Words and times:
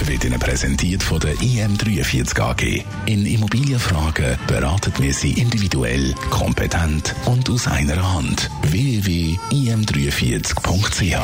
wird 0.00 0.24
Ihnen 0.24 0.40
präsentiert 0.40 1.02
von 1.02 1.18
der 1.20 1.34
IM43 1.36 2.40
AG. 2.40 2.84
In 3.06 3.24
Immobilienfragen 3.26 4.38
beraten 4.46 4.92
wir 4.98 5.14
Sie 5.14 5.32
individuell, 5.32 6.14
kompetent 6.30 7.14
und 7.26 7.48
aus 7.48 7.68
einer 7.68 8.14
Hand. 8.14 8.50
www.im43.ch 8.62 11.16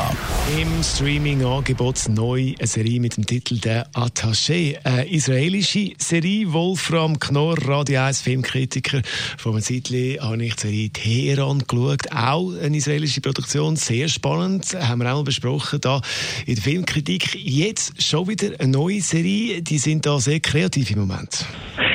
Im 0.59 0.83
Streaming-Angebot 0.83 2.09
neu 2.09 2.53
eine 2.57 2.67
Serie 2.67 2.99
mit 2.99 3.15
dem 3.17 3.25
Titel 3.25 3.59
«Der 3.59 3.89
Attaché». 3.91 4.77
Eine 4.83 5.07
israelische 5.09 5.93
Serie. 5.97 6.51
Wolfram 6.53 7.19
Knorr, 7.19 7.57
Radio 7.67 8.01
1 8.01 8.21
Filmkritiker. 8.21 9.01
Vor 9.37 9.53
einem 9.53 9.61
Zeitchen 9.61 10.19
habe 10.21 10.45
ich 10.45 10.55
die 10.55 10.61
Serie 10.61 10.89
Teheran 10.89 11.63
geschaut. 11.67 12.11
Auch 12.11 12.53
eine 12.61 12.77
israelische 12.77 13.21
Produktion. 13.21 13.75
Sehr 13.75 14.07
spannend. 14.07 14.73
Haben 14.73 15.01
wir 15.01 15.11
auch 15.11 15.17
mal 15.17 15.23
besprochen 15.23 15.81
da 15.81 16.01
in 16.45 16.55
der 16.55 16.63
Filmkritik. 16.63 17.35
Jetzt 17.35 18.01
schon 18.01 18.27
wieder 18.27 18.59
eine 18.61 18.71
neue 18.71 19.01
Serie. 19.01 19.61
Die 19.61 19.79
sind 19.79 20.05
da 20.05 20.19
sehr 20.19 20.39
kreativ 20.39 20.91
im 20.91 20.99
Moment. 20.99 21.45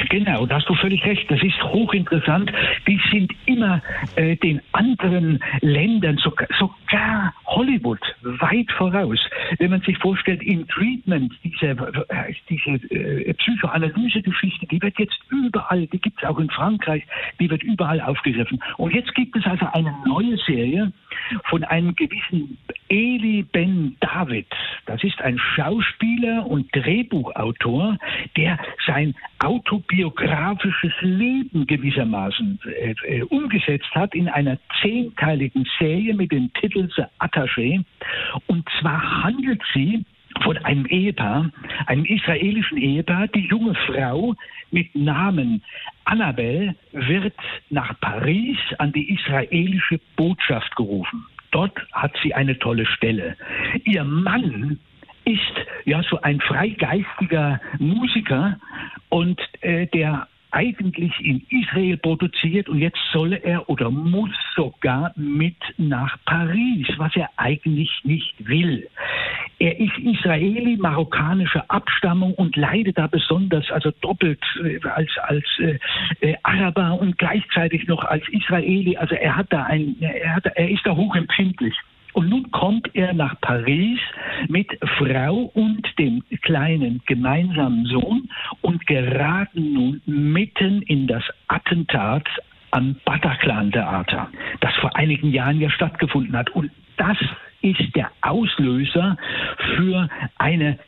Genau, 0.09 0.47
da 0.47 0.57
hast 0.57 0.69
du 0.69 0.75
völlig 0.75 1.05
recht. 1.05 1.31
Das 1.31 1.43
ist 1.43 1.63
hochinteressant. 1.63 2.53
Die 2.87 3.01
sind 3.11 3.33
immer 3.47 3.83
äh, 4.17 4.37
den 4.37 4.61
anderen 4.73 5.43
Ländern, 5.61 6.17
sogar, 6.19 6.49
sogar 6.59 7.35
Hollywood, 7.47 8.01
weit 8.23 8.71
voraus. 8.73 9.19
Wenn 9.59 9.71
man 9.71 9.81
sich 9.81 9.99
vorstellt, 9.99 10.43
in 10.43 10.67
Treatment, 10.69 11.33
diese, 11.43 11.71
äh, 12.09 12.35
diese 12.49 12.71
äh, 12.95 13.35
Psychoanalyse-Geschichte, 13.35 14.67
die 14.67 14.81
wird 14.81 14.99
jetzt 14.99 15.19
überall, 15.31 15.87
die 15.87 15.99
gibt 15.99 16.23
es 16.23 16.29
auch 16.29 16.39
in 16.39 16.51
Frankreich, 16.51 17.05
die 17.41 17.51
wird 17.51 17.63
überall 17.63 18.01
aufgegriffen. 18.01 18.63
Und 18.77 18.95
jetzt 18.95 19.15
gibt 19.15 19.37
es 19.37 19.45
also 19.47 19.67
eine 19.73 19.95
neue 20.07 20.37
Serie 20.39 20.93
von 21.45 21.65
einem 21.65 21.95
gewissen 21.95 22.59
Eli 22.89 23.43
Ben 23.43 23.97
David. 24.01 24.47
Das 24.87 25.03
ist 25.03 25.21
ein 25.21 25.39
Schauspieler 25.39 26.47
und 26.47 26.75
Drehbuchautor, 26.75 27.99
der 28.37 28.59
sein 28.87 29.15
autobiografisches 30.05 30.93
Leben 31.01 31.67
gewissermaßen 31.67 32.59
äh, 32.65 32.95
äh, 33.05 33.23
umgesetzt 33.23 33.91
hat 33.93 34.15
in 34.15 34.29
einer 34.29 34.59
zehnteiligen 34.83 35.67
Serie 35.79 36.15
mit 36.15 36.33
dem 36.33 36.53
Titel 36.55 36.89
The 36.95 37.05
Attaché. 37.19 37.83
Und 38.47 38.69
zwar 38.81 39.25
handelt 39.25 39.63
sie 39.73 40.05
von 40.43 40.59
einem 40.59 40.87
Ehepaar, 40.87 41.51
einem 41.87 42.05
israelischen 42.05 42.77
Ehepaar. 42.77 43.29
Die 43.29 43.47
junge 43.47 43.75
Frau 43.87 44.35
mit 44.71 44.95
Namen 44.95 45.63
Annabelle 46.05 46.75
wird 46.93 47.35
nach 47.71 47.99
Paris 48.01 48.59
an 48.79 48.93
die 48.93 49.15
israelische 49.15 49.99
Botschaft 50.17 50.77
gerufen. 50.77 51.25
Dort 51.53 51.79
hat 51.93 52.13
sie 52.23 52.35
eine 52.35 52.59
tolle 52.59 52.85
Stelle. 52.85 53.37
Ihr 53.85 54.05
Mann 54.05 54.79
ist 55.25 55.41
ja 55.85 56.03
so 56.05 56.21
ein 56.21 56.41
freigeistiger 56.41 57.61
Musiker 57.79 58.59
und 59.17 59.41
äh, 59.63 59.87
der 59.87 60.29
eigentlich 60.51 61.13
in 61.21 61.43
Israel 61.49 61.97
produziert 61.97 62.69
und 62.69 62.81
jetzt 62.81 62.99
solle 63.13 63.37
er 63.37 63.67
oder 63.71 63.91
muss 63.91 64.31
sogar 64.55 65.13
mit 65.17 65.57
nach 65.79 66.19
Paris, 66.27 66.87
was 66.99 67.17
er 67.17 67.31
eigentlich 67.37 67.91
nicht 68.05 68.35
will. 68.39 68.87
Er 69.59 69.81
ist 69.81 69.97
Israeli 69.97 70.77
marokkanischer 70.77 71.65
Abstammung 71.69 72.35
und 72.35 72.57
leidet 72.57 72.99
da 72.99 73.07
besonders, 73.07 73.71
also 73.71 73.91
doppelt 74.03 74.45
äh, 74.63 74.87
als, 74.87 75.11
als 75.23 75.47
äh, 75.61 75.79
äh, 76.21 76.35
Araber 76.43 77.01
und 77.01 77.17
gleichzeitig 77.17 77.87
noch 77.87 78.05
als 78.05 78.29
Israeli. 78.29 78.99
Also 78.99 79.15
er 79.15 79.35
hat 79.35 79.47
da 79.49 79.63
ein, 79.63 79.97
er, 80.01 80.37
hat, 80.37 80.45
er 80.45 80.69
ist 80.69 80.85
da 80.85 80.95
hochempfindlich. 80.95 81.75
Und 82.13 82.29
nun 82.29 82.51
kommt 82.51 82.95
er 82.95 83.13
nach 83.13 83.39
Paris 83.41 83.99
mit 84.49 84.69
Frau 84.99 85.51
und 85.55 85.87
dem 85.99 86.23
kleinen 86.43 87.03
gemeinsamen 87.07 87.87
Sohn 87.87 88.29
und 88.61 88.87
geraten 88.87 89.73
nun 89.73 90.03
mitten 90.07 90.83
in 90.83 91.07
das 91.07 91.23
Attentat 91.49 92.27
am 92.71 92.97
Bataclan 93.05 93.73
Theater, 93.73 94.29
das 94.61 94.75
vor 94.77 94.95
einigen 94.97 95.31
Jahren 95.31 95.61
ja 95.61 95.71
stattgefunden 95.71 96.37
hat. 96.37 96.51
Und 96.51 96.71
das 96.97 97.17
ist 97.63 97.95
der 97.95 98.11
Auslöser 98.21 99.17
für 99.77 100.09
eine 100.39 100.79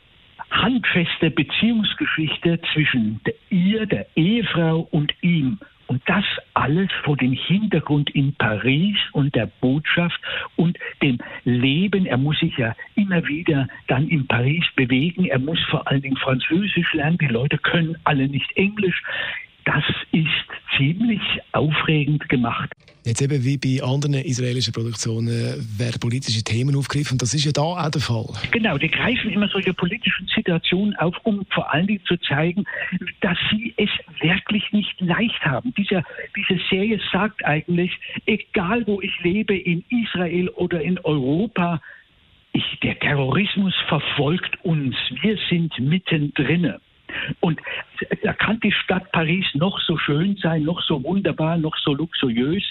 handfeste 0.51 1.29
Beziehungsgeschichte 1.29 2.59
zwischen 2.73 3.21
ihr, 3.49 3.85
der 3.85 4.07
Ehefrau 4.15 4.87
und 4.91 5.13
ihm. 5.21 5.59
Und 5.89 6.03
das 6.05 6.23
alles 6.53 6.91
vor 7.03 7.17
dem 7.17 7.33
Hintergrund 7.33 8.11
in 8.11 8.35
Paris 8.35 8.95
und 9.11 9.33
der 9.33 9.47
Botschaft 9.47 10.21
und 10.55 10.77
dem 11.01 11.17
Leben. 11.45 12.05
Er 12.05 12.17
muss 12.17 12.39
sich 12.39 12.55
ja 12.57 12.75
immer 12.93 13.27
wieder 13.27 13.67
dann 13.87 14.07
in 14.07 14.27
Paris 14.27 14.63
bewegen. 14.75 15.25
Er 15.25 15.39
muss 15.39 15.59
vor 15.71 15.87
allen 15.87 16.03
Dingen 16.03 16.17
Französisch 16.17 16.93
lernen. 16.93 17.17
Die 17.17 17.25
Leute 17.25 17.57
können 17.57 17.97
alle 18.03 18.27
nicht 18.27 18.55
Englisch. 18.55 19.01
Das 19.69 19.83
ist 20.11 20.27
ziemlich 20.77 21.21
aufregend 21.51 22.27
gemacht. 22.27 22.71
Jetzt 23.05 23.21
eben 23.21 23.43
wie 23.43 23.57
bei 23.57 23.83
anderen 23.85 24.15
israelischen 24.15 24.73
Produktionen 24.73 25.27
werden 25.77 25.99
politische 25.99 26.43
Themen 26.43 26.75
aufgegriffen. 26.75 27.19
Das 27.19 27.35
ist 27.35 27.45
ja 27.45 27.51
da 27.51 27.61
auch 27.61 27.89
der 27.91 28.01
Fall. 28.01 28.33
Genau, 28.49 28.79
die 28.79 28.89
greifen 28.89 29.29
immer 29.29 29.47
solche 29.47 29.75
politischen 29.75 30.27
Situationen 30.33 30.95
auf, 30.95 31.15
um 31.21 31.45
vor 31.53 31.71
allen 31.71 31.85
Dingen 31.85 32.03
zu 32.05 32.17
zeigen, 32.17 32.65
dass 33.21 33.37
sie 33.51 33.75
es 33.77 33.89
wirklich 34.21 34.63
nicht 34.71 34.99
leicht 35.01 35.45
haben. 35.45 35.71
Diese, 35.77 36.01
diese 36.35 36.59
Serie 36.67 36.99
sagt 37.11 37.45
eigentlich, 37.45 37.91
egal 38.25 38.87
wo 38.87 38.99
ich 39.01 39.13
lebe, 39.21 39.55
in 39.55 39.85
Israel 39.89 40.49
oder 40.49 40.81
in 40.81 40.97
Europa, 41.03 41.79
ich, 42.53 42.79
der 42.81 42.97
Terrorismus 42.97 43.75
verfolgt 43.87 44.57
uns. 44.63 44.95
Wir 45.21 45.37
sind 45.47 45.77
mittendrin. 45.79 46.73
Und 47.39 47.59
da 48.23 48.33
kann 48.33 48.59
die 48.59 48.71
Stadt 48.71 49.11
Paris 49.11 49.45
noch 49.53 49.79
so 49.81 49.97
schön 49.97 50.35
sein, 50.37 50.63
noch 50.63 50.81
so 50.81 51.03
wunderbar, 51.03 51.57
noch 51.57 51.77
so 51.77 51.93
luxuriös. 51.93 52.63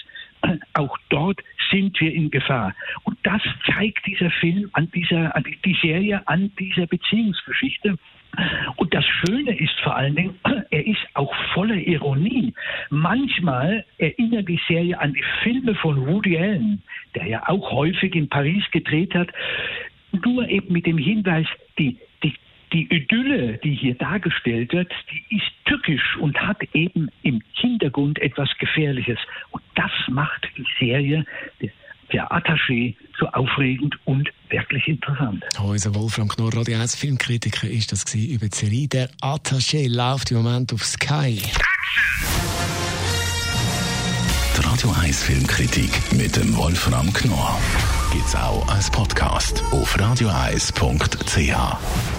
Auch 0.73 0.97
dort 1.09 1.41
sind 1.71 1.99
wir 1.99 2.13
in 2.13 2.31
Gefahr. 2.31 2.73
Und 3.03 3.17
das 3.23 3.41
zeigt 3.65 4.05
dieser 4.05 4.31
Film 4.31 4.69
an 4.73 4.89
dieser, 4.91 5.35
an 5.35 5.43
die 5.43 5.77
Serie 5.81 6.25
an 6.27 6.51
dieser 6.57 6.87
Beziehungsgeschichte. 6.87 7.97
Und 8.75 8.93
das 8.93 9.05
Schöne 9.05 9.57
ist 9.59 9.77
vor 9.81 9.95
allen 9.95 10.15
Dingen, 10.15 10.39
er 10.71 10.85
ist 10.85 11.05
auch 11.13 11.33
voller 11.53 11.75
Ironie. 11.75 12.53
Manchmal 12.89 13.85
erinnert 13.97 14.47
die 14.47 14.59
Serie 14.67 14.99
an 14.99 15.13
die 15.13 15.23
Filme 15.43 15.75
von 15.75 16.07
Woody 16.07 16.37
Allen, 16.37 16.81
der 17.15 17.27
ja 17.27 17.49
auch 17.49 17.71
häufig 17.71 18.15
in 18.15 18.29
Paris 18.29 18.63
gedreht 18.71 19.13
hat, 19.15 19.29
nur 20.25 20.47
eben 20.47 20.71
mit 20.73 20.85
dem 20.85 20.97
Hinweis, 20.97 21.47
die 21.77 21.97
die 22.73 22.87
Idylle, 22.93 23.57
die 23.63 23.75
hier 23.75 23.95
dargestellt 23.95 24.73
wird, 24.73 24.91
die 25.11 25.37
ist 25.37 25.45
tückisch 25.65 26.17
und 26.19 26.39
hat 26.39 26.61
eben 26.73 27.09
im 27.23 27.41
Hintergrund 27.53 28.19
etwas 28.19 28.49
Gefährliches. 28.59 29.17
Und 29.51 29.63
das 29.75 29.91
macht 30.07 30.47
die 30.57 30.65
Serie 30.79 31.25
der 32.11 32.31
Attaché 32.31 32.95
so 33.19 33.27
aufregend 33.27 33.95
und 34.05 34.29
wirklich 34.49 34.87
interessant. 34.87 35.43
Unser 35.61 35.93
Wolfram 35.95 36.27
Knorr, 36.27 36.55
Radio 36.55 36.79
1 36.79 36.95
Filmkritiker, 36.95 37.67
ist 37.67 37.91
das 37.91 38.05
gewesen 38.05 38.33
über 38.33 38.47
die 38.47 38.57
Serie 38.57 38.87
Der 38.87 39.09
Attaché 39.21 39.87
läuft 39.87 40.31
im 40.31 40.37
Moment 40.37 40.73
auf 40.73 40.83
Sky. 40.83 41.39
Die 44.57 44.65
Radio 44.65 44.91
1 45.01 45.23
Filmkritik 45.23 45.91
mit 46.13 46.35
dem 46.35 46.55
Wolfram 46.57 47.13
Knorr 47.13 47.59
gibt's 48.11 48.35
auch 48.35 48.67
als 48.69 48.89
Podcast 48.89 49.63
auf 49.71 49.99
radioeis.ch. 49.99 52.18